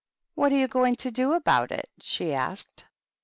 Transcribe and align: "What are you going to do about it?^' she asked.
"What 0.33 0.51
are 0.51 0.55
you 0.55 0.67
going 0.67 0.95
to 0.95 1.11
do 1.11 1.33
about 1.33 1.71
it?^' 1.71 1.91
she 2.03 2.33
asked. 2.33 2.85